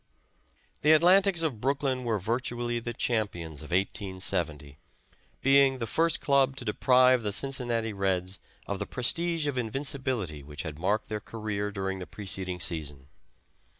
[0.81, 4.79] The Atlantics of Brooklyn were virtually the champions of 1870,
[5.43, 10.63] being the first club to deprive the Cincinnati Reds of the prestige of invincibility which
[10.63, 13.09] had marked their career during the preceding season.